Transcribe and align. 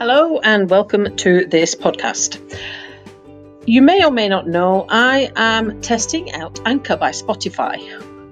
Hello 0.00 0.38
and 0.38 0.70
welcome 0.70 1.14
to 1.16 1.44
this 1.44 1.74
podcast. 1.74 2.40
You 3.66 3.82
may 3.82 4.02
or 4.02 4.10
may 4.10 4.30
not 4.30 4.48
know 4.48 4.86
I 4.88 5.30
am 5.36 5.82
testing 5.82 6.32
out 6.32 6.58
Anchor 6.64 6.96
by 6.96 7.10
Spotify, 7.10 7.78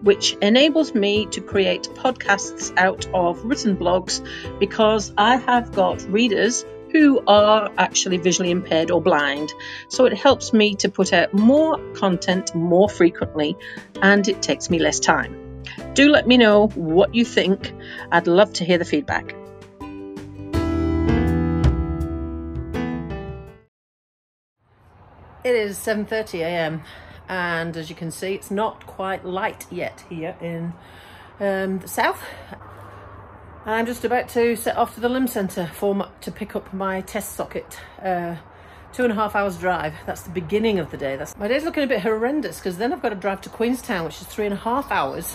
which 0.02 0.32
enables 0.40 0.94
me 0.94 1.26
to 1.26 1.42
create 1.42 1.82
podcasts 1.92 2.74
out 2.78 3.06
of 3.12 3.44
written 3.44 3.76
blogs 3.76 4.26
because 4.58 5.12
I 5.18 5.36
have 5.36 5.72
got 5.72 6.00
readers 6.04 6.64
who 6.90 7.22
are 7.26 7.70
actually 7.76 8.16
visually 8.16 8.50
impaired 8.50 8.90
or 8.90 9.02
blind. 9.02 9.52
So 9.88 10.06
it 10.06 10.14
helps 10.16 10.54
me 10.54 10.74
to 10.76 10.88
put 10.88 11.12
out 11.12 11.34
more 11.34 11.76
content 11.92 12.54
more 12.54 12.88
frequently 12.88 13.58
and 14.00 14.26
it 14.26 14.40
takes 14.40 14.70
me 14.70 14.78
less 14.78 15.00
time. 15.00 15.62
Do 15.92 16.08
let 16.08 16.26
me 16.26 16.38
know 16.38 16.68
what 16.68 17.14
you 17.14 17.26
think. 17.26 17.74
I'd 18.10 18.26
love 18.26 18.54
to 18.54 18.64
hear 18.64 18.78
the 18.78 18.86
feedback. 18.86 19.34
It 25.48 25.54
is 25.54 25.78
7:30 25.78 26.40
a.m. 26.40 26.82
and 27.26 27.74
as 27.74 27.88
you 27.88 27.96
can 27.96 28.10
see 28.10 28.34
it's 28.34 28.50
not 28.50 28.86
quite 28.86 29.24
light 29.24 29.64
yet 29.70 30.04
here 30.10 30.36
in 30.42 30.74
um, 31.40 31.78
the 31.78 31.88
south. 31.88 32.22
I'm 33.64 33.86
just 33.86 34.04
about 34.04 34.28
to 34.30 34.56
set 34.56 34.76
off 34.76 34.92
to 34.96 35.00
the 35.00 35.08
limb 35.08 35.26
centre 35.26 35.70
for 35.72 36.06
to 36.20 36.30
pick 36.30 36.54
up 36.54 36.74
my 36.74 37.00
test 37.00 37.32
socket. 37.32 37.80
Uh, 38.02 38.36
two 38.92 39.04
and 39.04 39.12
a 39.12 39.14
half 39.14 39.34
hours 39.34 39.56
drive. 39.56 39.94
That's 40.04 40.20
the 40.20 40.28
beginning 40.28 40.80
of 40.80 40.90
the 40.90 40.98
day. 40.98 41.16
That's 41.16 41.34
my 41.38 41.48
day's 41.48 41.64
looking 41.64 41.82
a 41.82 41.86
bit 41.86 42.02
horrendous 42.02 42.58
because 42.58 42.76
then 42.76 42.92
I've 42.92 43.00
got 43.00 43.08
to 43.08 43.14
drive 43.14 43.40
to 43.40 43.48
Queenstown, 43.48 44.04
which 44.04 44.20
is 44.20 44.26
three 44.26 44.44
and 44.44 44.52
a 44.52 44.58
half 44.58 44.92
hours, 44.92 45.34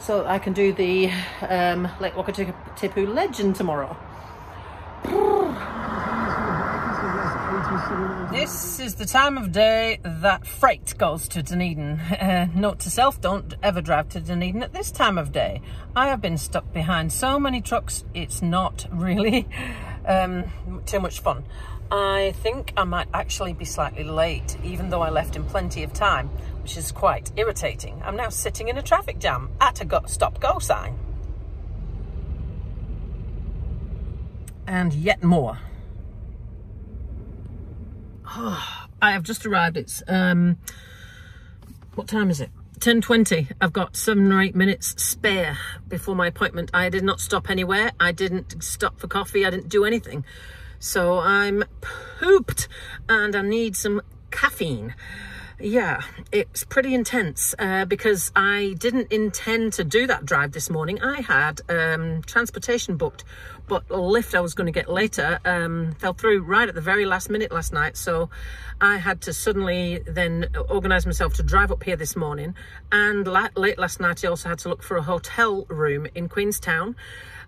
so 0.00 0.24
I 0.24 0.38
can 0.38 0.54
do 0.54 0.72
the 0.72 1.10
um, 1.46 1.90
Lake 2.00 2.14
Wakatipu 2.14 3.06
Legend 3.06 3.56
tomorrow. 3.56 3.98
This 8.32 8.80
is 8.80 8.94
the 8.94 9.04
time 9.04 9.36
of 9.36 9.52
day 9.52 10.00
that 10.02 10.46
freight 10.46 10.94
goes 10.96 11.28
to 11.28 11.42
Dunedin. 11.42 12.00
Uh, 12.22 12.46
note 12.54 12.78
to 12.80 12.90
self, 12.90 13.20
don't 13.20 13.54
ever 13.62 13.80
drive 13.82 14.08
to 14.10 14.20
Dunedin 14.20 14.62
at 14.62 14.72
this 14.72 14.90
time 14.90 15.18
of 15.18 15.32
day. 15.32 15.60
I 15.94 16.08
have 16.08 16.20
been 16.20 16.38
stuck 16.38 16.72
behind 16.72 17.12
so 17.12 17.38
many 17.38 17.60
trucks, 17.60 18.04
it's 18.14 18.40
not 18.40 18.86
really 18.92 19.46
um, 20.06 20.44
too 20.86 21.00
much 21.00 21.20
fun. 21.20 21.44
I 21.90 22.32
think 22.42 22.72
I 22.76 22.84
might 22.84 23.08
actually 23.12 23.52
be 23.52 23.66
slightly 23.66 24.04
late, 24.04 24.56
even 24.64 24.88
though 24.88 25.02
I 25.02 25.10
left 25.10 25.36
in 25.36 25.44
plenty 25.44 25.82
of 25.82 25.92
time, 25.92 26.28
which 26.62 26.76
is 26.78 26.90
quite 26.90 27.30
irritating. 27.36 28.00
I'm 28.02 28.16
now 28.16 28.30
sitting 28.30 28.68
in 28.68 28.78
a 28.78 28.82
traffic 28.82 29.18
jam 29.18 29.50
at 29.60 29.80
a 29.82 29.84
go 29.84 30.00
stop 30.06 30.40
go 30.40 30.58
sign. 30.58 30.98
And 34.66 34.94
yet 34.94 35.22
more. 35.22 35.58
Oh, 38.26 38.86
I 39.00 39.12
have 39.12 39.22
just 39.22 39.44
arrived. 39.46 39.76
It's, 39.76 40.02
um, 40.08 40.58
what 41.94 42.08
time 42.08 42.30
is 42.30 42.40
it? 42.40 42.50
10.20. 42.78 43.52
I've 43.60 43.72
got 43.72 43.96
seven 43.96 44.32
or 44.32 44.40
eight 44.42 44.56
minutes 44.56 45.00
spare 45.00 45.56
before 45.86 46.16
my 46.16 46.26
appointment. 46.26 46.70
I 46.74 46.88
did 46.88 47.04
not 47.04 47.20
stop 47.20 47.48
anywhere. 47.48 47.92
I 48.00 48.10
didn't 48.10 48.62
stop 48.62 48.98
for 48.98 49.06
coffee. 49.06 49.46
I 49.46 49.50
didn't 49.50 49.68
do 49.68 49.84
anything. 49.84 50.24
So 50.80 51.20
I'm 51.20 51.62
pooped 51.80 52.66
and 53.08 53.36
I 53.36 53.42
need 53.42 53.76
some 53.76 54.02
caffeine. 54.32 54.94
Yeah, 55.62 56.00
it's 56.32 56.64
pretty 56.64 56.92
intense 56.92 57.54
uh, 57.56 57.84
because 57.84 58.32
I 58.34 58.74
didn't 58.78 59.12
intend 59.12 59.74
to 59.74 59.84
do 59.84 60.08
that 60.08 60.26
drive 60.26 60.50
this 60.50 60.68
morning. 60.68 61.00
I 61.00 61.20
had 61.20 61.60
um, 61.68 62.22
transportation 62.22 62.96
booked, 62.96 63.22
but 63.68 63.84
a 63.88 63.96
lift 63.96 64.34
I 64.34 64.40
was 64.40 64.54
going 64.54 64.66
to 64.66 64.72
get 64.72 64.90
later 64.90 65.38
um, 65.44 65.92
fell 66.00 66.14
through 66.14 66.42
right 66.42 66.68
at 66.68 66.74
the 66.74 66.80
very 66.80 67.06
last 67.06 67.30
minute 67.30 67.52
last 67.52 67.72
night. 67.72 67.96
So 67.96 68.28
I 68.80 68.96
had 68.96 69.20
to 69.22 69.32
suddenly 69.32 70.00
then 70.04 70.48
organise 70.68 71.06
myself 71.06 71.34
to 71.34 71.44
drive 71.44 71.70
up 71.70 71.84
here 71.84 71.94
this 71.94 72.16
morning. 72.16 72.56
And 72.90 73.24
la 73.28 73.48
late 73.54 73.78
last 73.78 74.00
night, 74.00 74.24
I 74.24 74.28
also 74.28 74.48
had 74.48 74.58
to 74.60 74.68
look 74.68 74.82
for 74.82 74.96
a 74.96 75.02
hotel 75.02 75.64
room 75.68 76.08
in 76.12 76.28
Queenstown 76.28 76.96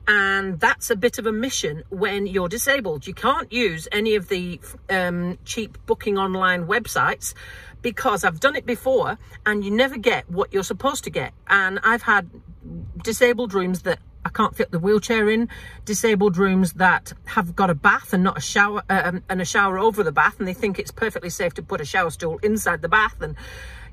and 0.06 0.60
that's 0.60 0.90
a 0.90 0.96
bit 0.96 1.18
of 1.18 1.26
a 1.26 1.32
mission 1.32 1.82
when 1.88 2.26
you're 2.26 2.48
disabled. 2.48 3.06
You 3.06 3.14
can't 3.14 3.52
use 3.52 3.88
any 3.90 4.14
of 4.14 4.28
the 4.28 4.60
um, 4.90 5.38
cheap 5.44 5.78
booking 5.86 6.18
online 6.18 6.66
websites 6.66 7.34
because 7.82 8.24
I've 8.24 8.40
done 8.40 8.56
it 8.56 8.66
before 8.66 9.18
and 9.46 9.64
you 9.64 9.70
never 9.70 9.96
get 9.96 10.30
what 10.30 10.52
you're 10.52 10.64
supposed 10.64 11.04
to 11.04 11.10
get. 11.10 11.32
And 11.48 11.80
I've 11.82 12.02
had 12.02 12.30
disabled 13.02 13.54
rooms 13.54 13.82
that 13.82 13.98
I 14.24 14.30
can't 14.30 14.56
fit 14.56 14.70
the 14.70 14.78
wheelchair 14.78 15.28
in, 15.28 15.48
disabled 15.84 16.38
rooms 16.38 16.74
that 16.74 17.12
have 17.26 17.54
got 17.54 17.68
a 17.68 17.74
bath 17.74 18.12
and 18.12 18.24
not 18.24 18.38
a 18.38 18.40
shower 18.40 18.82
um, 18.88 19.22
and 19.28 19.40
a 19.40 19.44
shower 19.44 19.78
over 19.78 20.02
the 20.02 20.12
bath 20.12 20.38
and 20.38 20.48
they 20.48 20.54
think 20.54 20.78
it's 20.78 20.90
perfectly 20.90 21.28
safe 21.30 21.54
to 21.54 21.62
put 21.62 21.80
a 21.80 21.84
shower 21.84 22.10
stool 22.10 22.38
inside 22.42 22.80
the 22.80 22.88
bath 22.88 23.20
and 23.20 23.36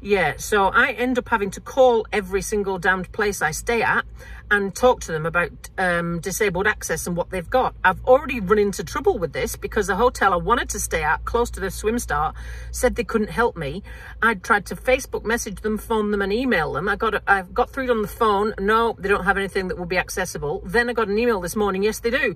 yeah, 0.01 0.34
so 0.38 0.66
I 0.66 0.94
end 0.94 1.19
up 1.19 1.29
having 1.29 1.51
to 1.51 1.62
call 1.62 2.07
every 2.12 2.41
single 2.41 2.79
damned 2.79 3.12
place 3.12 3.41
I 3.41 3.51
stay 3.51 3.84
at 3.84 4.03
and 4.50 4.73
talk 4.75 5.00
to 5.01 5.12
them 5.12 5.28
about 5.28 5.51
um, 5.78 6.19
disabled 6.19 6.66
access 6.66 7.06
and 7.06 7.16
what 7.16 7.29
they've 7.29 7.50
got. 7.50 7.75
I've 7.84 8.03
already 8.06 8.39
run 8.39 8.57
into 8.57 8.84
trouble 8.84 9.19
with 9.19 9.31
this 9.31 9.56
because 9.56 9.85
the 9.85 9.95
hotel 9.95 10.34
I 10.34 10.38
wanted 10.38 10.69
to 10.69 10.79
stay 10.79 11.03
at 11.03 11.23
close 11.23 11.51
to 11.51 11.59
the 11.59 11.69
swim 11.69 12.00
start 12.00 12.35
said 12.72 12.95
they 12.95 13.03
couldn't 13.03 13.29
help 13.29 13.56
me. 13.56 13.84
I'd 14.23 14.44
tried 14.44 14.66
to 14.67 14.75
Facebook 14.75 15.23
message 15.23 15.62
them, 15.62 15.78
phone 15.78 16.09
them 16.09 16.23
and 16.23 16.33
email 16.33 16.73
them. 16.73 16.89
I 16.89 16.95
got 16.95 17.22
I 17.28 17.44
got 17.44 17.69
through 17.69 17.91
on 17.91 18.01
the 18.01 18.07
phone. 18.07 18.56
No, 18.59 18.95
they 18.97 19.07
don't 19.07 19.25
have 19.25 19.38
anything 19.38 19.68
that 19.68 19.78
will 19.78 19.85
be 19.85 20.00
accessible. 20.00 20.63
Then 20.66 20.89
I 20.89 20.94
got 20.94 21.09
an 21.09 21.18
email 21.19 21.39
this 21.39 21.56
morning. 21.56 21.83
Yes, 21.83 22.00
they 22.00 22.09
do. 22.09 22.35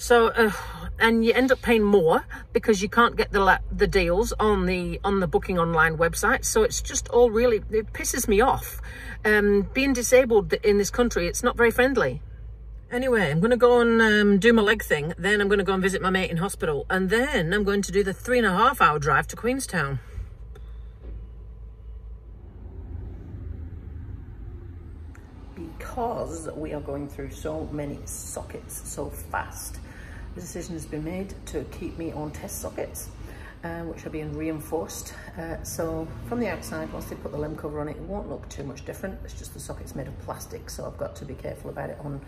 So, 0.00 0.28
uh, 0.28 0.52
and 0.98 1.24
you 1.24 1.32
end 1.32 1.52
up 1.52 1.62
paying 1.62 1.82
more 1.82 2.24
because 2.52 2.82
you 2.82 2.88
can't 2.88 3.16
get 3.16 3.32
the 3.32 3.60
the 3.70 3.86
deals 3.86 4.32
on 4.38 4.66
the 4.66 5.00
on 5.04 5.20
the 5.20 5.26
booking 5.26 5.58
online 5.58 5.96
website. 5.96 6.44
So 6.44 6.62
it's 6.62 6.80
just 6.80 7.08
all 7.08 7.30
really 7.30 7.62
it 7.70 7.92
pisses 7.92 8.28
me 8.28 8.40
off. 8.40 8.80
Um, 9.24 9.68
being 9.72 9.92
disabled 9.92 10.52
in 10.52 10.78
this 10.78 10.90
country, 10.90 11.26
it's 11.26 11.42
not 11.42 11.56
very 11.56 11.70
friendly. 11.70 12.22
Anyway, 12.90 13.30
I'm 13.30 13.40
going 13.40 13.50
to 13.50 13.56
go 13.58 13.80
and 13.80 14.00
um, 14.00 14.38
do 14.38 14.50
my 14.52 14.62
leg 14.62 14.82
thing. 14.82 15.12
Then 15.18 15.42
I'm 15.42 15.48
going 15.48 15.58
to 15.58 15.64
go 15.64 15.74
and 15.74 15.82
visit 15.82 16.00
my 16.00 16.08
mate 16.08 16.30
in 16.30 16.38
hospital. 16.38 16.86
And 16.88 17.10
then 17.10 17.52
I'm 17.52 17.62
going 17.62 17.82
to 17.82 17.92
do 17.92 18.02
the 18.02 18.14
three 18.14 18.38
and 18.38 18.46
a 18.46 18.50
half 18.50 18.80
hour 18.80 18.98
drive 18.98 19.26
to 19.28 19.36
Queenstown. 19.36 19.98
Because 25.54 26.48
we 26.56 26.72
are 26.72 26.80
going 26.80 27.08
through 27.08 27.30
so 27.30 27.68
many 27.72 27.98
sockets 28.06 28.88
so 28.88 29.10
fast 29.10 29.80
the 30.38 30.42
decision 30.42 30.74
has 30.74 30.86
been 30.86 31.02
made 31.02 31.34
to 31.46 31.64
keep 31.64 31.98
me 31.98 32.12
on 32.12 32.30
test 32.30 32.60
sockets, 32.60 33.08
uh, 33.64 33.80
which 33.80 34.06
are 34.06 34.10
being 34.10 34.36
reinforced. 34.36 35.12
Uh, 35.36 35.60
so 35.64 36.06
from 36.28 36.38
the 36.38 36.46
outside, 36.46 36.92
once 36.92 37.06
they 37.06 37.16
put 37.16 37.32
the 37.32 37.38
limb 37.38 37.56
cover 37.56 37.80
on 37.80 37.88
it, 37.88 37.96
it 37.96 38.02
won't 38.02 38.28
look 38.28 38.48
too 38.48 38.62
much 38.62 38.84
different. 38.84 39.18
It's 39.24 39.34
just 39.34 39.52
the 39.52 39.58
socket's 39.58 39.96
made 39.96 40.06
of 40.06 40.16
plastic, 40.20 40.70
so 40.70 40.86
I've 40.86 40.96
got 40.96 41.16
to 41.16 41.24
be 41.24 41.34
careful 41.34 41.70
about 41.70 41.90
it 41.90 41.98
on 42.04 42.20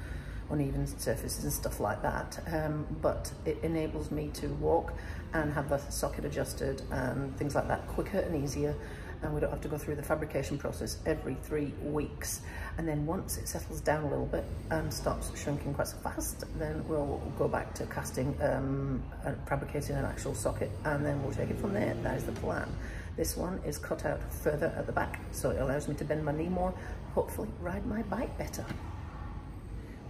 uneven 0.51 0.89
surfaces 0.99 1.45
and 1.45 1.53
stuff 1.53 1.79
like 1.79 2.03
that. 2.03 2.41
Um, 2.53 2.85
but 3.01 3.31
it 3.45 3.59
enables 3.63 4.11
me 4.11 4.31
to 4.35 4.49
walk 4.55 4.93
and 5.33 5.53
have 5.53 5.69
the 5.69 5.79
socket 5.79 6.25
adjusted 6.25 6.83
and 6.91 7.37
things 7.37 7.55
like 7.55 7.69
that 7.69 7.87
quicker 7.87 8.19
and 8.19 8.43
easier 8.43 8.75
and 9.23 9.35
we 9.35 9.41
don't 9.41 9.51
have 9.51 9.61
to 9.61 9.69
go 9.69 9.77
through 9.77 9.97
the 9.97 10.03
fabrication 10.03 10.57
process 10.57 10.99
every 11.07 11.35
three 11.43 11.73
weeks. 11.83 12.41
And 12.79 12.89
then 12.89 13.05
once 13.07 13.37
it 13.37 13.49
settles 13.49 13.81
down 13.81 14.05
a 14.05 14.09
little 14.09 14.27
bit 14.27 14.45
and 14.71 14.93
stops 14.93 15.31
shrinking 15.39 15.75
quite 15.75 15.89
so 15.89 15.97
fast, 15.99 16.45
then 16.59 16.87
we'll 16.89 17.21
go 17.39 17.49
back 17.49 17.75
to 17.75 17.87
casting, 17.87 18.37
um, 18.43 19.03
and 19.25 19.37
fabricating 19.47 19.97
an 19.97 20.05
actual 20.05 20.35
socket, 20.35 20.71
and 20.85 21.05
then 21.05 21.23
we'll 21.23 21.35
take 21.35 21.51
it 21.51 21.59
from 21.59 21.75
there. 21.75 21.95
That 22.03 22.17
is 22.17 22.25
the 22.25 22.33
plan. 22.33 22.69
This 23.17 23.37
one 23.37 23.61
is 23.67 23.77
cut 23.77 24.07
out 24.07 24.23
further 24.33 24.73
at 24.77 24.87
the 24.87 24.93
back, 24.93 25.21
so 25.33 25.51
it 25.51 25.61
allows 25.61 25.89
me 25.89 25.95
to 25.97 26.05
bend 26.05 26.25
my 26.25 26.33
knee 26.33 26.49
more, 26.49 26.73
hopefully 27.15 27.49
ride 27.61 27.85
my 27.85 28.03
bike 28.03 28.39
better. 28.39 28.65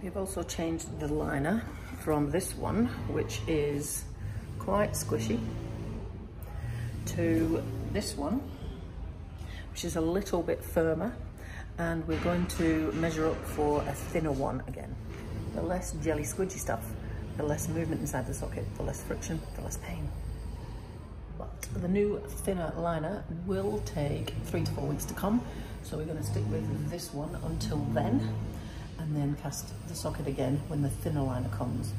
We've 0.01 0.15
also 0.15 0.43
changed 0.43 0.99
the 0.99 1.07
liner 1.07 1.63
from 1.99 2.31
this 2.31 2.55
one, 2.55 2.85
which 3.09 3.41
is 3.47 4.05
quite 4.59 4.93
squishy, 4.93 5.39
to 7.07 7.63
this 7.91 8.15
one, 8.15 8.41
which 9.71 9.85
is 9.85 9.95
a 9.95 10.01
little 10.01 10.43
bit 10.43 10.63
firmer 10.63 11.13
and 11.77 12.07
we're 12.07 12.19
going 12.19 12.45
to 12.45 12.91
measure 12.93 13.27
up 13.27 13.45
for 13.45 13.81
a 13.81 13.93
thinner 13.93 14.31
one 14.31 14.61
again. 14.67 14.93
The 15.55 15.61
less 15.61 15.93
jelly 16.03 16.23
squidgy 16.23 16.59
stuff, 16.59 16.83
the 17.37 17.43
less 17.43 17.67
movement 17.67 18.01
inside 18.01 18.27
the 18.27 18.33
socket, 18.33 18.65
the 18.77 18.83
less 18.83 19.03
friction, 19.03 19.39
the 19.55 19.61
less 19.61 19.77
pain. 19.77 20.09
But 21.37 21.61
the 21.73 21.87
new 21.87 22.21
thinner 22.27 22.73
liner 22.77 23.23
will 23.47 23.81
take 23.85 24.33
three 24.45 24.63
to 24.63 24.71
four 24.73 24.85
weeks 24.85 25.05
to 25.05 25.13
come. 25.13 25.41
So 25.83 25.97
we're 25.97 26.05
gonna 26.05 26.23
stick 26.23 26.43
with 26.51 26.89
this 26.89 27.13
one 27.13 27.35
until 27.43 27.77
then 27.93 28.35
and 28.99 29.15
then 29.15 29.35
cast 29.41 29.73
the 29.87 29.95
socket 29.95 30.27
again 30.27 30.61
when 30.67 30.81
the 30.81 30.89
thinner 30.89 31.23
liner 31.23 31.49
comes, 31.49 31.93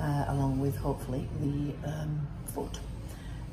uh, 0.00 0.26
along 0.28 0.60
with 0.60 0.76
hopefully 0.76 1.26
the 1.40 1.88
um, 1.88 2.26
foot, 2.46 2.78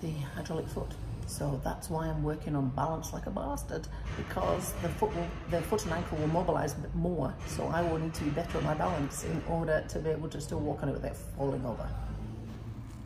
the 0.01 0.11
hydraulic 0.35 0.67
foot. 0.67 0.91
So 1.29 1.61
that's 1.63 1.89
why 1.91 2.07
I'm 2.07 2.23
working 2.23 2.55
on 2.55 2.69
balance 2.69 3.13
like 3.13 3.27
a 3.27 3.29
bastard 3.29 3.87
because 4.17 4.73
the 4.81 4.89
foot, 4.89 5.15
will, 5.15 5.27
the 5.51 5.61
foot 5.61 5.83
and 5.85 5.93
ankle 5.93 6.17
will 6.17 6.27
mobilize 6.27 6.73
a 6.73 6.77
bit 6.79 6.95
more. 6.95 7.33
So 7.47 7.67
I 7.67 7.81
will 7.83 7.99
need 7.99 8.15
to 8.15 8.23
be 8.23 8.31
better 8.31 8.57
at 8.57 8.63
my 8.63 8.73
balance 8.73 9.23
in 9.25 9.41
order 9.47 9.85
to 9.89 9.99
be 9.99 10.09
able 10.09 10.27
to 10.29 10.41
still 10.41 10.59
walk 10.59 10.81
on 10.83 10.89
it 10.89 10.93
without 10.93 11.15
falling 11.37 11.63
over. 11.65 11.87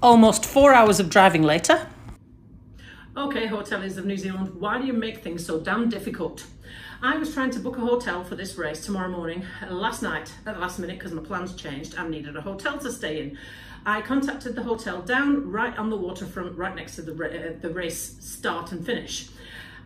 almost 0.01 0.45
four 0.45 0.73
hours 0.73 0.99
of 0.99 1.09
driving 1.09 1.43
later. 1.43 1.87
Okay, 3.15 3.47
hoteliers 3.47 3.97
of 3.97 4.05
New 4.05 4.17
Zealand, 4.17 4.55
why 4.59 4.79
do 4.79 4.85
you 4.87 4.93
make 4.93 5.23
things 5.23 5.45
so 5.45 5.59
damn 5.59 5.89
difficult? 5.89 6.45
I 7.01 7.17
was 7.17 7.33
trying 7.33 7.51
to 7.51 7.59
book 7.59 7.77
a 7.77 7.81
hotel 7.81 8.23
for 8.23 8.35
this 8.35 8.57
race 8.57 8.85
tomorrow 8.85 9.09
morning, 9.09 9.45
last 9.69 10.01
night, 10.01 10.33
at 10.45 10.55
the 10.55 10.61
last 10.61 10.79
minute, 10.79 10.97
because 10.97 11.11
my 11.11 11.21
plans 11.21 11.53
changed 11.55 11.95
and 11.97 12.09
needed 12.09 12.35
a 12.35 12.41
hotel 12.41 12.77
to 12.79 12.91
stay 12.91 13.21
in. 13.21 13.37
I 13.85 14.01
contacted 14.01 14.55
the 14.55 14.63
hotel 14.63 15.01
down 15.01 15.51
right 15.51 15.77
on 15.77 15.89
the 15.89 15.97
waterfront, 15.97 16.57
right 16.57 16.73
next 16.73 16.95
to 16.95 17.01
the, 17.01 17.11
uh, 17.11 17.59
the 17.61 17.69
race 17.69 18.15
start 18.19 18.71
and 18.71 18.85
finish. 18.85 19.29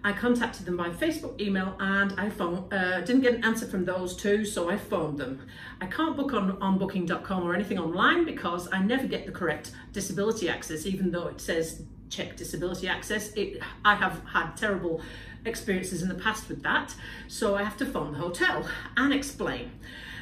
I 0.04 0.14
contacted 0.14 0.66
them 0.66 0.78
by 0.78 0.90
Facebook, 0.90 1.42
email, 1.42 1.76
and 1.80 2.14
I 2.20 2.30
phone, 2.30 2.72
uh, 2.72 3.02
didn't 3.02 3.22
get 3.22 3.34
an 3.34 3.44
answer 3.44 3.66
from 3.66 3.86
those 3.86 4.16
two, 4.16 4.46
so 4.46 4.70
I 4.70 4.78
phoned 4.78 5.18
them. 5.18 5.48
I 5.82 5.88
can't 5.88 6.16
book 6.16 6.34
on, 6.34 6.62
on 6.62 6.78
booking.com 6.78 7.44
or 7.44 7.56
anything 7.56 7.80
online 7.80 8.24
because 8.24 8.70
I 8.72 8.82
never 8.84 9.08
get 9.08 9.26
the 9.26 9.32
correct 9.32 9.72
disability 9.94 10.48
access, 10.48 10.86
even 10.86 11.12
though 11.12 11.28
it 11.28 11.42
says 11.42 11.84
check 12.10 12.38
disability 12.38 12.88
access. 12.88 13.34
It, 13.34 13.62
I 13.84 13.96
have 13.96 14.22
had 14.32 14.56
terrible 14.56 15.02
experiences 15.44 16.04
in 16.04 16.10
the 16.10 16.16
past 16.16 16.48
with 16.48 16.62
that, 16.64 16.94
so 17.28 17.56
I 17.56 17.64
have 17.64 17.78
to 17.78 17.86
phone 17.86 18.14
the 18.14 18.20
hotel 18.20 18.68
and 18.96 19.12
explain. 19.12 19.72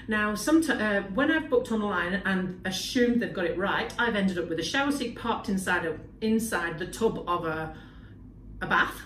Now, 0.07 0.35
sometimes 0.35 0.81
uh, 0.81 1.03
when 1.13 1.31
I've 1.31 1.49
booked 1.49 1.71
online 1.71 2.21
and 2.25 2.61
assumed 2.65 3.21
they've 3.21 3.33
got 3.33 3.45
it 3.45 3.57
right, 3.57 3.93
I've 3.97 4.15
ended 4.15 4.37
up 4.37 4.49
with 4.49 4.59
a 4.59 4.63
shower 4.63 4.91
seat 4.91 5.17
parked 5.17 5.49
inside 5.49 5.85
of 5.85 5.99
inside 6.21 6.77
the 6.79 6.85
tub 6.85 7.23
of 7.27 7.45
a 7.45 7.75
a 8.61 8.67
bath. 8.67 9.01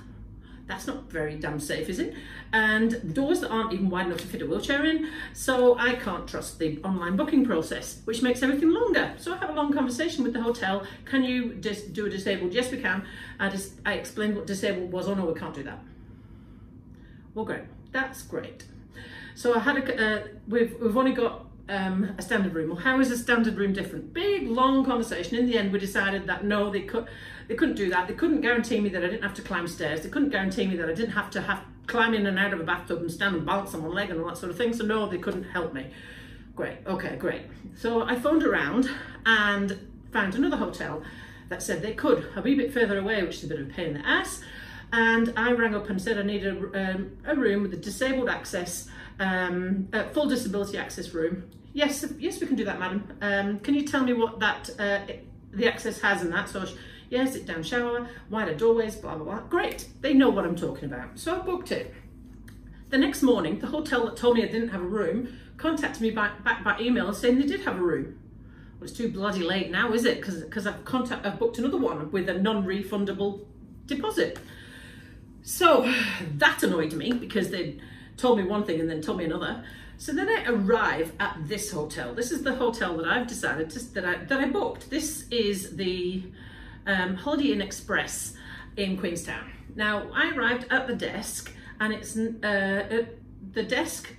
That's 0.68 0.86
not 0.86 1.10
very 1.10 1.36
damn 1.36 1.60
safe, 1.60 1.90
is 1.90 1.98
it? 1.98 2.13
And 2.54 3.16
doors 3.16 3.40
that 3.40 3.50
aren't 3.50 3.74
even 3.74 3.90
wide 3.90 4.06
enough 4.06 4.19
to 4.19 4.28
fit 4.28 4.44
a 4.44 4.46
wheelchair 4.46 4.86
in. 4.86 5.10
So 5.34 5.75
I 5.80 5.96
can't 5.96 6.28
trust 6.28 6.60
the 6.60 6.80
online 6.84 7.16
booking 7.16 7.44
process, 7.44 8.02
which 8.06 8.22
makes 8.22 8.44
everything 8.44 8.69
longer. 8.69 9.16
So 9.18 9.34
I 9.34 9.38
have 9.38 9.50
a 9.50 9.54
long 9.54 9.74
conversation 9.74 10.24
with 10.24 10.34
the 10.34 10.44
hotel. 10.44 10.86
Can 11.06 11.24
you 11.24 11.56
just 11.56 11.94
do 11.94 12.06
a 12.06 12.10
disabled? 12.10 12.54
Yes, 12.54 12.72
we 12.72 12.78
can. 12.78 13.04
I 13.40 13.50
just 13.50 13.74
I 13.84 13.94
explained 13.94 14.36
what 14.36 14.45
disabled 14.45 14.92
was. 14.92 15.07
Oh 15.07 15.16
no, 15.16 15.25
we 15.25 15.40
can't 15.40 15.56
do 15.56 15.63
that. 15.63 15.80
Well, 17.34 17.45
great. 17.45 17.63
That's 17.92 18.22
great. 18.22 18.66
So 19.39 19.56
I 19.56 19.59
had 19.59 19.77
a, 19.77 20.06
uh, 20.06 20.27
we've, 20.50 20.75
we've 20.81 20.97
only 20.97 21.13
got 21.13 21.45
um, 21.69 22.13
a 22.18 22.21
standard 22.21 22.53
room. 22.53 22.71
Well, 22.71 22.80
how 22.80 23.00
is 23.00 23.09
a 23.09 23.18
standard 23.18 23.56
room 23.56 23.71
different? 23.71 24.13
Big, 24.13 24.50
long 24.50 24.83
conversation. 24.83 25.38
In 25.38 25.45
the 25.45 25.57
end, 25.57 25.71
we 25.71 25.80
decided 25.80 26.27
that 26.27 26.44
no, 26.44 26.69
they, 26.69 26.81
could, 26.81 27.07
they 27.47 27.56
couldn't 27.56 27.75
do 27.75 27.89
that. 27.89 28.09
They 28.09 28.15
couldn't 28.15 28.41
guarantee 28.41 28.81
me 28.81 28.89
that 28.89 29.01
I 29.01 29.07
didn't 29.07 29.24
have 29.24 29.36
to 29.36 29.41
climb 29.41 29.65
stairs. 29.69 30.01
They 30.01 30.09
couldn't 30.09 30.31
guarantee 30.31 30.68
me 30.68 30.75
that 30.75 30.89
I 30.89 30.94
didn't 30.94 31.13
have 31.13 31.30
to 31.31 31.41
have 31.41 31.63
climb 31.88 32.13
in 32.13 32.25
and 32.25 32.38
out 32.38 32.51
of 32.51 32.59
a 32.59 32.65
bathtub 32.65 33.00
and 33.00 33.09
stand 33.09 33.38
and 33.38 33.45
balance 33.45 33.74
on 33.74 33.81
one 33.81 33.94
leg 33.94 34.09
and 34.09 34.19
all 34.19 34.27
that 34.27 34.38
sort 34.38 34.51
of 34.51 34.57
thing. 34.57 34.74
So 34.74 34.83
no, 34.83 35.07
they 35.07 35.19
couldn't 35.19 35.45
help 35.45 35.74
me. 35.74 35.89
Great, 36.53 36.80
okay, 36.85 37.15
great. 37.15 37.44
So 37.77 38.03
I 38.03 38.15
phoned 38.15 38.44
around 38.44 38.89
and 39.25 39.88
found 40.12 40.35
another 40.35 40.57
hotel 40.57 41.01
that 41.47 41.63
said 41.63 41.81
they 41.81 41.94
could, 41.94 42.30
I'll 42.35 42.44
be 42.44 42.56
a 42.56 42.57
wee 42.57 42.63
bit 42.63 42.74
further 42.74 42.97
away, 42.97 43.24
which 43.24 43.38
is 43.38 43.45
a 43.45 43.47
bit 43.47 43.62
of 43.62 43.69
a 43.69 43.71
pain 43.71 43.88
in 43.88 43.94
the 44.01 44.06
ass. 44.06 44.42
And 44.91 45.33
I 45.38 45.51
rang 45.51 45.75
up 45.75 45.89
and 45.89 46.01
said 46.01 46.18
I 46.18 46.24
needed 46.24 46.57
a, 46.57 46.94
um, 46.94 47.18
a 47.25 47.36
room 47.36 47.62
with 47.62 47.74
a 47.74 47.77
disabled 47.77 48.30
access, 48.30 48.88
um, 49.19 49.88
a 49.94 50.09
full 50.09 50.27
disability 50.27 50.77
access 50.77 51.13
room. 51.13 51.50
Yes, 51.74 52.06
yes, 52.18 52.41
we 52.41 52.47
can 52.47 52.56
do 52.56 52.65
that, 52.65 52.80
madam. 52.80 53.18
Um, 53.21 53.59
can 53.59 53.75
you 53.75 53.86
tell 53.86 54.03
me 54.03 54.13
what 54.13 54.39
that 54.39 54.69
uh, 54.80 55.01
the 55.51 55.68
access 55.68 56.01
has 56.01 56.24
and 56.24 56.33
that? 56.33 56.50
So, 56.50 56.65
she, 56.65 56.75
yeah, 57.12 57.25
sit 57.25 57.45
down 57.45 57.62
shower, 57.62 58.07
wider 58.30 58.56
doorways, 58.56 58.95
blah, 58.95 59.15
blah, 59.15 59.25
blah. 59.25 59.39
Great, 59.41 59.88
they 60.01 60.13
know 60.13 60.30
what 60.30 60.45
I'm 60.45 60.56
talking 60.56 60.86
about. 60.86 61.19
So 61.19 61.39
I 61.39 61.45
booked 61.45 61.71
it. 61.71 61.94
The 62.89 62.97
next 62.97 63.21
morning, 63.21 63.59
the 63.59 63.68
hotel 63.68 64.06
that 64.06 64.18
told 64.18 64.38
me 64.38 64.44
I 64.44 64.47
didn't 64.47 64.69
have 64.69 64.81
a 64.81 64.88
room 64.88 65.38
contacted 65.57 66.01
me 66.01 66.09
back, 66.09 66.44
back 66.44 66.63
by 66.63 66.80
email 66.80 67.13
saying 67.13 67.38
they 67.38 67.45
did 67.45 67.62
have 67.62 67.77
a 67.77 67.83
room. 67.83 68.19
Well, 68.80 68.89
it's 68.89 68.97
too 68.97 69.12
bloody 69.12 69.44
late 69.44 69.69
now, 69.69 69.94
is 69.94 70.06
it? 70.06 70.21
Because 70.21 70.65
I've, 70.65 70.81
I've 71.25 71.38
booked 71.38 71.59
another 71.59 71.77
one 71.77 72.12
with 72.12 72.30
a 72.30 72.33
non-refundable 72.33 73.45
deposit. 73.85 74.39
So 75.50 75.92
that 76.36 76.62
annoyed 76.62 76.94
me 76.94 77.12
because 77.12 77.50
they 77.50 77.78
told 78.18 78.38
me 78.38 78.44
one 78.44 78.63
thing 78.63 78.80
and 78.80 78.90
then 78.90 79.01
told 79.01 79.18
me 79.18 79.25
another. 79.25 79.63
So 79.98 80.13
then 80.13 80.30
I 80.30 80.46
arrive 80.46 81.13
at 81.19 81.36
this 81.42 81.72
hotel. 81.72 82.13
This 82.13 82.31
is 82.31 82.44
the 82.44 82.56
hotel 82.56 82.96
that 82.98 83.07
I've 83.07 83.28
decided 83.28 83.69
to, 83.72 83.80
that 83.96 84.06
I 84.06 84.16
that 84.25 84.40
I 84.40 84.46
booked. 84.46 84.90
This 84.90 85.25
is 85.31 85.75
the 85.75 86.24
um, 86.86 87.16
Holiday 87.16 87.51
Inn 87.51 87.62
Express 87.62 88.36
in 88.78 88.98
Queenstown. 88.98 89.51
Now 89.75 90.10
I 90.13 90.30
arrived 90.36 90.68
at 90.69 90.88
the 90.88 90.96
desk 90.96 91.52
and 91.80 91.94
it's 91.94 92.16
uh, 92.16 93.06
the 93.54 93.63
desk. 93.63 94.16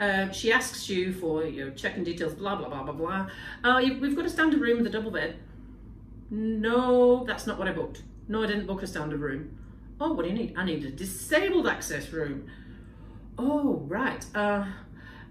Uh, 0.00 0.30
she 0.32 0.52
asks 0.52 0.88
you 0.88 1.12
for 1.12 1.44
your 1.44 1.70
check-in 1.70 2.02
details, 2.02 2.34
blah 2.34 2.56
blah 2.56 2.68
blah 2.68 2.82
blah 2.82 2.92
blah. 2.92 3.28
Uh, 3.62 3.80
we've 4.00 4.16
got 4.16 4.26
a 4.26 4.30
standard 4.30 4.60
room 4.60 4.78
with 4.78 4.86
a 4.88 4.90
double 4.90 5.12
bed. 5.12 5.36
No, 6.28 7.24
that's 7.24 7.46
not 7.46 7.56
what 7.56 7.68
I 7.68 7.72
booked. 7.72 8.02
No, 8.26 8.42
I 8.42 8.46
didn't 8.48 8.66
book 8.66 8.82
a 8.82 8.86
standard 8.86 9.20
room. 9.20 9.58
Oh, 10.00 10.12
what 10.12 10.24
do 10.24 10.28
you 10.30 10.34
need? 10.34 10.54
I 10.56 10.64
need 10.64 10.84
a 10.84 10.90
disabled 10.90 11.66
access 11.66 12.12
room. 12.12 12.50
Oh, 13.38 13.84
right. 13.88 14.24
Uh, 14.34 14.66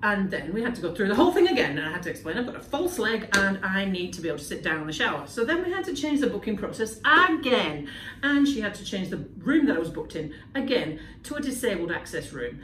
and 0.03 0.31
then 0.31 0.53
we 0.53 0.63
had 0.63 0.73
to 0.75 0.81
go 0.81 0.95
through 0.95 1.09
the 1.09 1.15
whole 1.15 1.31
thing 1.31 1.47
again 1.47 1.77
and 1.77 1.87
I 1.87 1.91
had 1.91 2.01
to 2.03 2.09
explain 2.09 2.37
I've 2.37 2.47
got 2.47 2.55
a 2.55 2.61
false 2.61 2.97
leg 2.97 3.29
and 3.33 3.59
I 3.63 3.85
need 3.85 4.13
to 4.13 4.21
be 4.21 4.29
able 4.29 4.39
to 4.39 4.43
sit 4.43 4.63
down 4.63 4.81
in 4.81 4.87
the 4.87 4.93
shower. 4.93 5.27
So 5.27 5.45
then 5.45 5.63
we 5.63 5.71
had 5.71 5.83
to 5.85 5.93
change 5.93 6.21
the 6.21 6.27
booking 6.27 6.57
process 6.57 6.99
again 7.05 7.87
and 8.23 8.47
she 8.47 8.61
had 8.61 8.73
to 8.75 8.83
change 8.83 9.09
the 9.09 9.17
room 9.37 9.67
that 9.67 9.75
I 9.75 9.79
was 9.79 9.89
booked 9.89 10.15
in 10.15 10.33
again 10.55 10.99
to 11.23 11.35
a 11.35 11.41
disabled 11.41 11.91
access 11.91 12.33
room. 12.33 12.61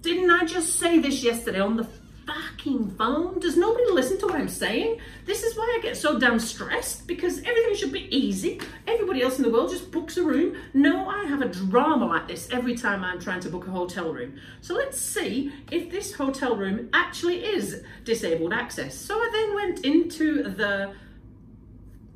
Didn't 0.00 0.30
I 0.30 0.44
just 0.46 0.76
say 0.76 0.98
this 0.98 1.22
yesterday 1.22 1.60
on 1.60 1.76
the 1.76 1.86
fucking 2.26 2.90
phone? 2.96 3.38
Does 3.38 3.56
nobody 3.56 3.84
listen 3.92 4.18
to 4.18 4.26
what 4.26 4.34
I'm 4.34 4.48
saying? 4.48 4.98
This 5.24 5.42
is 5.42 5.56
why 5.56 5.76
I 5.78 5.82
get 5.82 5.96
so 5.96 6.18
damn 6.18 6.38
stressed 6.38 7.06
because 7.06 7.38
everything 7.38 7.74
should 7.76 7.92
be 7.92 8.14
easy. 8.14 8.60
Everybody 8.86 9.22
else 9.22 9.38
in 9.38 9.44
the 9.44 9.50
world 9.50 9.70
just 9.70 9.90
books 9.90 10.16
a 10.16 10.24
room. 10.24 10.56
No, 10.74 11.08
I 11.08 11.24
have 11.24 11.40
a 11.40 11.48
drama 11.48 12.06
like 12.06 12.26
this 12.26 12.48
every 12.50 12.76
time 12.76 13.04
I'm 13.04 13.20
trying 13.20 13.40
to 13.40 13.48
book 13.48 13.66
a 13.66 13.70
hotel 13.70 14.12
room. 14.12 14.38
So 14.60 14.74
let's 14.74 15.00
see 15.00 15.52
if 15.70 15.90
this 15.90 16.14
hotel 16.14 16.56
room 16.56 16.88
actually 16.92 17.44
is 17.44 17.82
disabled 18.04 18.52
access. 18.52 18.96
So 18.96 19.14
I 19.16 19.30
then 19.32 19.54
went 19.54 19.84
into 19.84 20.42
the 20.42 20.94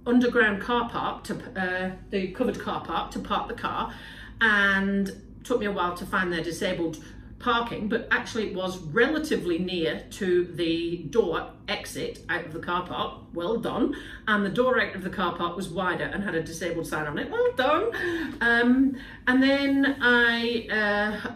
underground 0.06 0.60
car 0.60 0.88
park 0.88 1.24
to 1.24 1.34
uh, 1.56 1.90
the 2.10 2.28
covered 2.32 2.58
car 2.58 2.82
park 2.84 3.10
to 3.12 3.18
park 3.20 3.48
the 3.48 3.54
car 3.54 3.94
and 4.40 5.10
took 5.44 5.60
me 5.60 5.66
a 5.66 5.72
while 5.72 5.94
to 5.96 6.06
find 6.06 6.32
their 6.32 6.42
disabled 6.42 7.02
parking, 7.40 7.88
but 7.88 8.06
actually 8.10 8.50
it 8.50 8.54
was 8.54 8.78
relatively 8.78 9.58
near 9.58 10.04
to 10.10 10.44
the 10.44 10.98
door 11.10 11.50
exit 11.68 12.20
out 12.28 12.44
of 12.44 12.52
the 12.52 12.60
car 12.60 12.86
park. 12.86 13.18
Well 13.34 13.56
done. 13.56 13.96
And 14.28 14.44
the 14.44 14.50
door 14.50 14.80
out 14.80 14.94
of 14.94 15.02
the 15.02 15.10
car 15.10 15.34
park 15.34 15.56
was 15.56 15.68
wider 15.68 16.04
and 16.04 16.22
had 16.22 16.34
a 16.34 16.42
disabled 16.42 16.86
sign 16.86 17.06
on 17.06 17.18
it. 17.18 17.30
Well 17.30 17.52
done. 17.56 18.36
Um, 18.40 18.96
and 19.26 19.42
then 19.42 19.96
I 20.00 20.68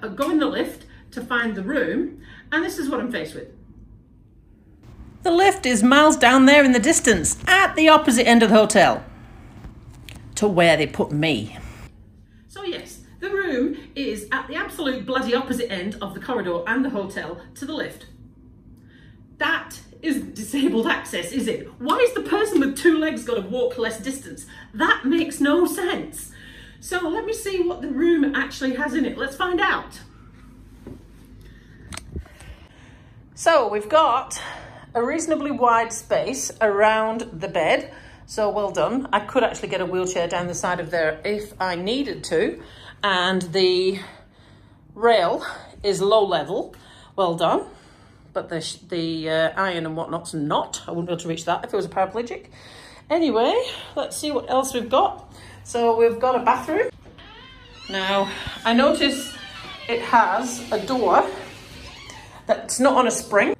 uh, 0.02 0.08
go 0.08 0.30
in 0.30 0.38
the 0.38 0.46
lift 0.46 0.86
to 1.12 1.20
find 1.20 1.54
the 1.54 1.62
room, 1.62 2.20
and 2.52 2.64
this 2.64 2.78
is 2.78 2.88
what 2.88 3.00
I'm 3.00 3.10
faced 3.10 3.34
with. 3.34 3.48
The 5.22 5.30
lift 5.30 5.64
is 5.64 5.82
miles 5.82 6.16
down 6.16 6.44
there 6.44 6.64
in 6.64 6.72
the 6.72 6.78
distance, 6.78 7.38
at 7.46 7.74
the 7.76 7.88
opposite 7.88 8.26
end 8.26 8.42
of 8.42 8.50
the 8.50 8.56
hotel, 8.56 9.04
to 10.34 10.46
where 10.46 10.76
they 10.76 10.86
put 10.86 11.12
me. 11.12 11.56
So 12.48 12.62
room 12.64 12.83
is 13.94 14.28
at 14.32 14.48
the 14.48 14.56
absolute 14.56 15.06
bloody 15.06 15.34
opposite 15.34 15.70
end 15.70 15.96
of 16.00 16.14
the 16.14 16.20
corridor 16.20 16.62
and 16.66 16.84
the 16.84 16.90
hotel 16.90 17.40
to 17.54 17.64
the 17.64 17.72
lift. 17.72 18.06
That 19.38 19.80
isn't 20.02 20.34
disabled 20.34 20.86
access, 20.86 21.32
is 21.32 21.48
it? 21.48 21.68
Why 21.80 21.98
is 21.98 22.12
the 22.14 22.22
person 22.22 22.60
with 22.60 22.76
two 22.76 22.98
legs 22.98 23.24
got 23.24 23.34
to 23.34 23.40
walk 23.40 23.78
less 23.78 24.00
distance? 24.00 24.46
That 24.72 25.04
makes 25.04 25.40
no 25.40 25.66
sense. 25.66 26.30
So 26.80 27.08
let 27.08 27.24
me 27.24 27.32
see 27.32 27.62
what 27.62 27.80
the 27.80 27.88
room 27.88 28.34
actually 28.34 28.74
has 28.74 28.94
in 28.94 29.04
it. 29.04 29.16
Let's 29.16 29.36
find 29.36 29.60
out. 29.60 30.00
So 33.34 33.68
we've 33.68 33.88
got 33.88 34.40
a 34.94 35.02
reasonably 35.02 35.50
wide 35.50 35.92
space 35.92 36.52
around 36.60 37.22
the 37.32 37.48
bed. 37.48 37.92
So 38.26 38.50
well 38.50 38.70
done. 38.70 39.08
I 39.12 39.20
could 39.20 39.42
actually 39.42 39.68
get 39.68 39.80
a 39.80 39.86
wheelchair 39.86 40.28
down 40.28 40.46
the 40.46 40.54
side 40.54 40.78
of 40.78 40.90
there 40.90 41.20
if 41.24 41.52
I 41.60 41.74
needed 41.74 42.22
to 42.24 42.62
and 43.04 43.42
the 43.42 44.00
rail 44.94 45.46
is 45.82 46.00
low 46.00 46.24
level. 46.24 46.74
Well 47.14 47.34
done. 47.34 47.66
But 48.32 48.48
the, 48.48 48.78
the 48.88 49.30
uh, 49.30 49.52
iron 49.56 49.84
and 49.86 49.94
whatnot's 49.94 50.32
not. 50.32 50.82
I 50.88 50.90
wouldn't 50.90 51.06
be 51.06 51.12
able 51.12 51.20
to 51.20 51.28
reach 51.28 51.44
that 51.44 51.64
if 51.64 51.72
it 51.72 51.76
was 51.76 51.84
a 51.84 51.90
paraplegic. 51.90 52.46
Anyway, 53.10 53.54
let's 53.94 54.16
see 54.16 54.32
what 54.32 54.48
else 54.50 54.72
we've 54.72 54.88
got. 54.88 55.32
So 55.64 55.96
we've 55.96 56.18
got 56.18 56.40
a 56.40 56.44
bathroom. 56.44 56.88
Now, 57.90 58.32
I 58.64 58.72
notice 58.72 59.36
it 59.86 60.00
has 60.00 60.66
a 60.72 60.84
door 60.84 61.28
that's 62.46 62.80
not 62.80 62.94
on 62.94 63.06
a 63.06 63.10
spring. 63.10 63.54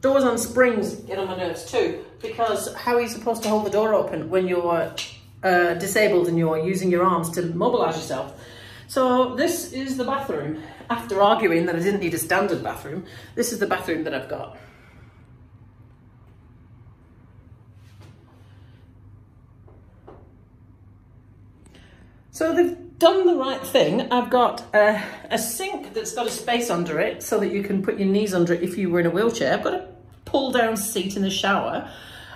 Doors 0.00 0.22
on 0.22 0.38
springs 0.38 0.94
get 0.94 1.18
on 1.18 1.26
my 1.26 1.36
nerves 1.36 1.68
too, 1.68 2.04
because 2.22 2.72
how 2.74 2.94
are 2.94 3.00
you 3.00 3.08
supposed 3.08 3.42
to 3.42 3.48
hold 3.48 3.66
the 3.66 3.70
door 3.70 3.94
open 3.94 4.30
when 4.30 4.46
you're 4.46 4.94
uh, 5.42 5.74
disabled 5.74 6.28
and 6.28 6.38
you're 6.38 6.58
using 6.58 6.88
your 6.90 7.04
arms 7.04 7.30
to 7.30 7.42
mobilize 7.42 7.96
yourself? 7.96 8.32
So 8.88 9.34
this 9.34 9.72
is 9.72 9.96
the 9.96 10.04
bathroom. 10.04 10.62
After 10.88 11.20
arguing 11.20 11.66
that 11.66 11.76
I 11.76 11.80
didn't 11.80 12.00
need 12.00 12.14
a 12.14 12.18
standard 12.18 12.62
bathroom, 12.62 13.04
this 13.34 13.52
is 13.52 13.58
the 13.58 13.66
bathroom 13.66 14.04
that 14.04 14.14
I've 14.14 14.28
got. 14.28 14.56
So 22.30 22.52
they've 22.52 22.76
done 22.98 23.26
the 23.26 23.34
right 23.34 23.66
thing. 23.66 24.12
I've 24.12 24.30
got 24.30 24.62
a, 24.74 25.02
a 25.30 25.38
sink 25.38 25.94
that's 25.94 26.14
got 26.14 26.26
a 26.26 26.30
space 26.30 26.70
under 26.70 27.00
it 27.00 27.22
so 27.22 27.40
that 27.40 27.50
you 27.50 27.62
can 27.62 27.82
put 27.82 27.98
your 27.98 28.08
knees 28.08 28.34
under 28.34 28.52
it 28.52 28.62
if 28.62 28.76
you 28.76 28.90
were 28.90 29.00
in 29.00 29.06
a 29.06 29.10
wheelchair. 29.10 29.54
I've 29.54 29.64
got 29.64 29.74
a 29.74 29.88
pull 30.26 30.52
down 30.52 30.76
seat 30.76 31.16
in 31.16 31.22
the 31.22 31.30
shower 31.30 31.90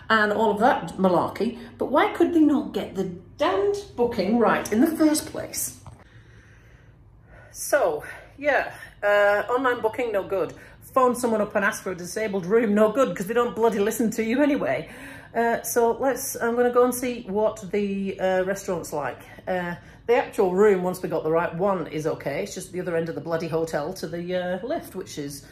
and 0.09 0.33
all 0.33 0.51
of 0.51 0.59
that 0.61 0.97
malarkey. 0.97 1.59
But 1.79 1.87
why 1.87 2.13
could 2.15 2.33
they 2.35 2.41
not 2.41 2.73
get 2.73 2.95
the 2.95 3.05
damned 3.05 3.77
booking 3.95 4.39
right 4.39 4.71
in 4.73 4.81
the 4.81 4.97
first 4.97 5.27
place? 5.27 5.80
So, 7.61 8.03
yeah, 8.39 8.73
uh, 9.03 9.45
online 9.53 9.83
booking, 9.83 10.13
no 10.13 10.23
good. 10.23 10.55
Phone 10.95 11.15
someone 11.15 11.43
up 11.43 11.55
and 11.55 11.63
ask 11.63 11.83
for 11.83 11.93
a 11.93 11.95
disabled 11.95 12.47
room, 12.47 12.75
no 12.75 12.91
good, 12.91 13.11
because 13.11 13.27
they 13.27 13.35
don't 13.35 13.55
bloody 13.55 13.79
listen 13.79 14.11
to 14.13 14.25
you 14.25 14.43
anyway. 14.43 14.89
Uh, 15.35 15.61
so 15.61 15.93
let's, 15.93 16.37
I'm 16.37 16.55
going 16.55 16.67
to 16.67 16.73
go 16.73 16.85
and 16.85 16.95
see 16.95 17.25
what 17.29 17.71
the 17.71 18.19
uh, 18.19 18.45
restaurant's 18.45 18.95
like. 18.95 19.21
Uh, 19.47 19.75
the 20.07 20.15
actual 20.15 20.55
room, 20.55 20.83
once 20.83 21.03
we 21.03 21.11
got 21.11 21.23
the 21.23 21.31
right 21.31 21.55
one, 21.55 21.87
is 21.89 22.07
okay. 22.07 22.45
It's 22.45 22.55
just 22.55 22.73
the 22.73 22.81
other 22.81 22.97
end 22.97 23.11
of 23.11 23.15
the 23.15 23.21
bloody 23.21 23.47
hotel 23.47 23.93
to 23.93 24.07
the 24.07 24.37
uh, 24.37 24.67
lift, 24.67 24.95
which 24.95 25.19
is, 25.19 25.45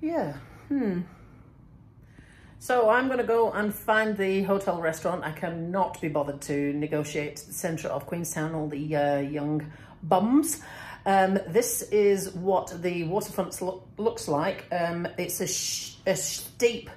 yeah, 0.00 0.32
hmm. 0.68 1.02
So 2.60 2.88
I'm 2.88 3.08
going 3.08 3.18
to 3.18 3.24
go 3.24 3.52
and 3.52 3.74
find 3.74 4.16
the 4.16 4.42
hotel 4.44 4.80
restaurant. 4.80 5.22
I 5.22 5.32
cannot 5.32 6.00
be 6.00 6.08
bothered 6.08 6.40
to 6.42 6.72
negotiate 6.72 7.36
the 7.46 7.52
centre 7.52 7.88
of 7.88 8.06
Queenstown, 8.06 8.54
all 8.54 8.68
the 8.68 8.96
uh, 8.96 9.18
young 9.18 9.70
bums. 10.02 10.62
Um, 11.04 11.38
this 11.48 11.82
is 11.82 12.30
what 12.34 12.82
the 12.82 13.04
waterfront 13.04 13.60
lo 13.60 13.82
looks 13.96 14.28
like. 14.28 14.66
Um, 14.70 15.08
it's 15.18 15.40
a, 15.40 16.10
a 16.10 16.16
steep 16.16 16.90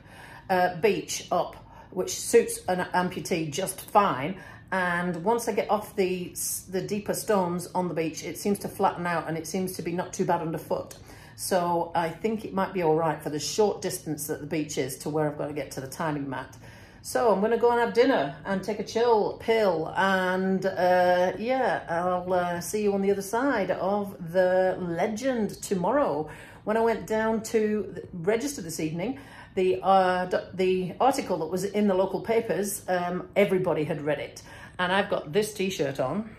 uh, 0.49 0.75
beach 0.75 1.27
up, 1.31 1.55
which 1.91 2.11
suits 2.11 2.59
an 2.67 2.85
amputee 2.93 3.51
just 3.51 3.81
fine. 3.81 4.37
And 4.71 5.23
once 5.23 5.47
I 5.47 5.53
get 5.53 5.69
off 5.69 5.95
the, 5.95 6.35
the 6.69 6.81
deeper 6.81 7.13
stones 7.13 7.67
on 7.67 7.87
the 7.87 7.93
beach, 7.93 8.23
it 8.23 8.37
seems 8.37 8.59
to 8.59 8.67
flatten 8.67 9.07
out 9.07 9.27
and 9.27 9.37
it 9.37 9.47
seems 9.47 9.73
to 9.73 9.81
be 9.81 9.91
not 9.91 10.13
too 10.13 10.25
bad 10.25 10.41
underfoot. 10.41 10.95
So 11.35 11.91
I 11.95 12.09
think 12.09 12.45
it 12.45 12.53
might 12.53 12.73
be 12.73 12.83
all 12.83 12.95
right 12.95 13.21
for 13.21 13.29
the 13.29 13.39
short 13.39 13.81
distance 13.81 14.27
that 14.27 14.41
the 14.41 14.47
beach 14.47 14.77
is 14.77 14.97
to 14.99 15.09
where 15.09 15.29
I've 15.29 15.37
got 15.37 15.47
to 15.47 15.53
get 15.53 15.71
to 15.71 15.81
the 15.81 15.87
timing 15.87 16.29
mat. 16.29 16.57
So 17.05 17.31
I'm 17.31 17.39
going 17.39 17.51
to 17.51 17.57
go 17.57 17.69
and 17.69 17.79
have 17.79 17.93
dinner 17.93 18.35
and 18.45 18.63
take 18.63 18.79
a 18.79 18.83
chill 18.83 19.33
pill 19.33 19.93
and 19.95 20.65
uh, 20.65 21.33
yeah, 21.37 21.83
I'll 21.87 22.33
uh, 22.33 22.59
see 22.61 22.81
you 22.81 22.95
on 22.95 23.03
the 23.03 23.11
other 23.11 23.21
side 23.21 23.69
of 23.69 24.33
the 24.33 24.75
legend 24.79 25.61
tomorrow. 25.61 26.27
When 26.63 26.77
I 26.77 26.79
went 26.79 27.05
down 27.05 27.43
to 27.43 28.01
register 28.11 28.63
this 28.63 28.79
evening, 28.79 29.19
the, 29.53 29.79
uh, 29.83 30.47
the 30.55 30.95
article 30.99 31.37
that 31.37 31.45
was 31.45 31.63
in 31.63 31.87
the 31.87 31.93
local 31.93 32.21
papers, 32.21 32.83
um, 32.87 33.29
everybody 33.35 33.83
had 33.83 34.01
read 34.01 34.17
it. 34.17 34.41
And 34.79 34.91
I've 34.91 35.11
got 35.11 35.31
this 35.31 35.53
t-shirt 35.53 35.99
on 35.99 36.35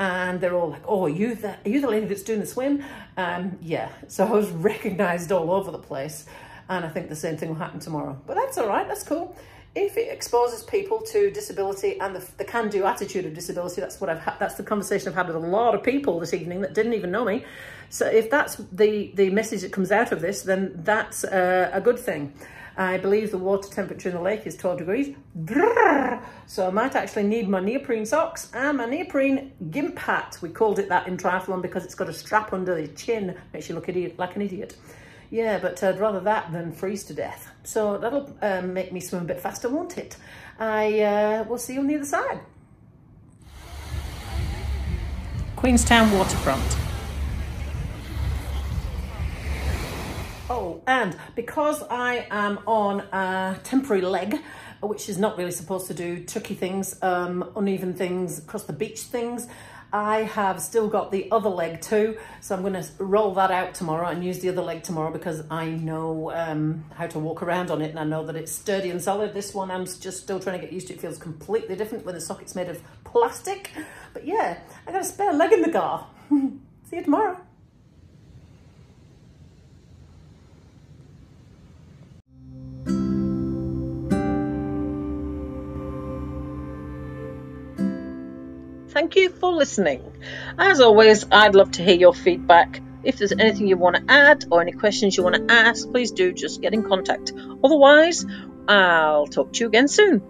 and 0.00 0.40
they're 0.40 0.56
all 0.56 0.70
like, 0.70 0.82
oh, 0.88 1.04
are 1.04 1.08
you 1.08 1.36
the, 1.36 1.50
are 1.50 1.68
you 1.68 1.80
the 1.80 1.88
lady 1.88 2.06
that's 2.06 2.24
doing 2.24 2.40
the 2.40 2.46
swim? 2.46 2.82
Um, 3.16 3.60
yeah, 3.62 3.90
so 4.08 4.26
I 4.26 4.30
was 4.32 4.50
recognized 4.70 5.30
all 5.30 5.52
over 5.52 5.70
the 5.70 5.78
place. 5.78 6.26
And 6.68 6.84
I 6.84 6.88
think 6.88 7.10
the 7.10 7.16
same 7.16 7.36
thing 7.36 7.50
will 7.50 7.56
happen 7.56 7.78
tomorrow. 7.78 8.20
But 8.26 8.34
that's 8.34 8.58
all 8.58 8.66
right, 8.66 8.88
that's 8.88 9.04
cool. 9.04 9.36
If 9.74 9.96
it 9.96 10.08
exposes 10.08 10.62
people 10.62 11.00
to 11.02 11.32
disability 11.32 11.98
and 12.00 12.14
the, 12.14 12.24
the 12.36 12.44
can-do 12.44 12.84
attitude 12.84 13.26
of 13.26 13.34
disability, 13.34 13.80
that's 13.80 14.00
what 14.00 14.08
I've 14.08 14.20
had, 14.20 14.38
that's 14.38 14.54
the 14.54 14.62
conversation 14.62 15.08
I've 15.08 15.16
had 15.16 15.26
with 15.26 15.36
a 15.36 15.40
lot 15.40 15.74
of 15.74 15.82
people 15.82 16.20
this 16.20 16.32
evening 16.32 16.60
that 16.60 16.74
didn't 16.74 16.92
even 16.94 17.10
know 17.10 17.24
me. 17.24 17.44
So 17.90 18.06
if 18.06 18.30
that's 18.30 18.56
the, 18.70 19.10
the 19.14 19.30
message 19.30 19.62
that 19.62 19.72
comes 19.72 19.90
out 19.90 20.12
of 20.12 20.20
this, 20.20 20.42
then 20.42 20.72
that's 20.84 21.24
uh, 21.24 21.70
a 21.72 21.80
good 21.80 21.98
thing. 21.98 22.34
I 22.76 22.98
believe 22.98 23.30
the 23.30 23.38
water 23.38 23.68
temperature 23.68 24.08
in 24.08 24.16
the 24.16 24.20
lake 24.20 24.46
is 24.46 24.56
12 24.56 24.78
degrees. 24.78 25.16
So 26.46 26.66
I 26.66 26.70
might 26.70 26.94
actually 26.94 27.24
need 27.24 27.48
my 27.48 27.60
neoprene 27.60 28.04
socks 28.04 28.50
and 28.52 28.78
my 28.78 28.86
neoprene 28.86 29.52
gimp 29.70 29.98
hat. 29.98 30.38
We 30.40 30.48
called 30.48 30.78
it 30.78 30.88
that 30.88 31.06
in 31.06 31.16
triathlon 31.16 31.62
because 31.62 31.84
it's 31.84 31.94
got 31.94 32.08
a 32.08 32.12
strap 32.12 32.52
under 32.52 32.74
the 32.74 32.88
chin, 32.88 33.36
makes 33.52 33.68
you 33.68 33.74
look 33.74 33.88
like 34.18 34.36
an 34.36 34.42
idiot. 34.42 34.76
Yeah, 35.34 35.58
but 35.58 35.82
I'd 35.82 35.98
rather 35.98 36.20
that 36.20 36.52
than 36.52 36.70
freeze 36.70 37.02
to 37.06 37.12
death. 37.12 37.50
So 37.64 37.98
that'll 37.98 38.32
um, 38.40 38.72
make 38.72 38.92
me 38.92 39.00
swim 39.00 39.22
a 39.22 39.24
bit 39.24 39.40
faster, 39.40 39.68
won't 39.68 39.98
it? 39.98 40.16
I 40.60 41.00
uh, 41.00 41.44
will 41.48 41.58
see 41.58 41.74
you 41.74 41.80
on 41.80 41.88
the 41.88 41.96
other 41.96 42.04
side. 42.04 42.38
Queenstown 45.56 46.12
waterfront. 46.12 46.62
Oh, 50.48 50.82
and 50.86 51.16
because 51.34 51.82
I 51.90 52.28
am 52.30 52.60
on 52.68 53.00
a 53.00 53.58
temporary 53.64 54.02
leg, 54.02 54.40
which 54.82 55.08
is 55.08 55.18
not 55.18 55.36
really 55.36 55.50
supposed 55.50 55.88
to 55.88 55.94
do 55.94 56.22
tricky 56.22 56.54
things, 56.54 56.96
um, 57.02 57.50
uneven 57.56 57.94
things, 57.94 58.38
across 58.38 58.62
the 58.62 58.72
beach 58.72 59.00
things, 59.00 59.48
I 59.94 60.24
have 60.24 60.60
still 60.60 60.88
got 60.88 61.12
the 61.12 61.30
other 61.30 61.48
leg 61.48 61.80
too. 61.80 62.18
So 62.40 62.56
I'm 62.56 62.62
going 62.62 62.74
to 62.74 62.84
roll 62.98 63.32
that 63.34 63.52
out 63.52 63.74
tomorrow 63.74 64.08
and 64.08 64.24
use 64.24 64.40
the 64.40 64.48
other 64.48 64.60
leg 64.60 64.82
tomorrow 64.82 65.12
because 65.12 65.44
I 65.52 65.66
know 65.66 66.32
um, 66.34 66.84
how 66.96 67.06
to 67.06 67.20
walk 67.20 67.44
around 67.44 67.70
on 67.70 67.80
it 67.80 67.90
and 67.90 68.00
I 68.00 68.04
know 68.04 68.26
that 68.26 68.34
it's 68.34 68.50
sturdy 68.50 68.90
and 68.90 69.00
solid. 69.00 69.32
This 69.34 69.54
one 69.54 69.70
I'm 69.70 69.86
just 69.86 70.24
still 70.24 70.40
trying 70.40 70.58
to 70.58 70.66
get 70.66 70.72
used 70.72 70.88
to. 70.88 70.94
It 70.94 71.00
feels 71.00 71.16
completely 71.16 71.76
different 71.76 72.04
when 72.04 72.16
the 72.16 72.20
socket's 72.20 72.56
made 72.56 72.68
of 72.68 72.82
plastic. 73.04 73.70
But 74.12 74.26
yeah, 74.26 74.58
I 74.84 74.90
got 74.90 75.02
a 75.02 75.04
spare 75.04 75.32
leg 75.32 75.52
in 75.52 75.62
the 75.62 75.70
car. 75.70 76.08
See 76.28 76.96
you 76.96 77.04
tomorrow. 77.04 77.40
Thank 88.94 89.16
you 89.16 89.28
for 89.28 89.52
listening. 89.52 90.04
As 90.56 90.80
always, 90.80 91.26
I'd 91.32 91.56
love 91.56 91.72
to 91.72 91.82
hear 91.82 91.96
your 91.96 92.14
feedback. 92.14 92.80
If 93.02 93.18
there's 93.18 93.32
anything 93.32 93.66
you 93.66 93.76
want 93.76 93.96
to 93.96 94.04
add 94.06 94.44
or 94.52 94.60
any 94.60 94.70
questions 94.70 95.16
you 95.16 95.24
want 95.24 95.34
to 95.34 95.52
ask, 95.52 95.90
please 95.90 96.12
do 96.12 96.32
just 96.32 96.62
get 96.62 96.72
in 96.72 96.84
contact. 96.84 97.32
Otherwise, 97.64 98.24
I'll 98.68 99.26
talk 99.26 99.52
to 99.54 99.60
you 99.64 99.66
again 99.66 99.88
soon. 99.88 100.22